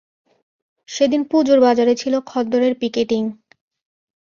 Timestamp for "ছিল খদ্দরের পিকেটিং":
1.95-3.23